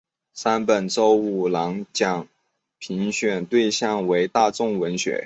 [0.33, 2.27] 山本周五郎奖
[2.79, 5.19] 评选对象为大众文学。